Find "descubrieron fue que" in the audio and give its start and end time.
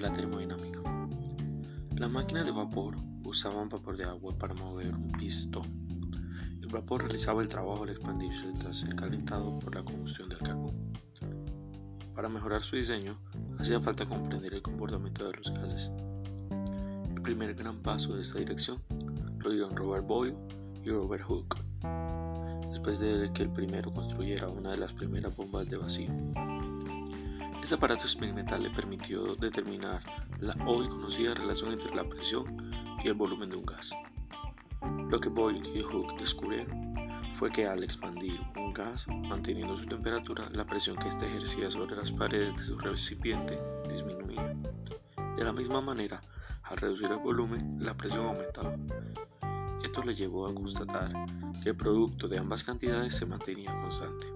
36.16-37.66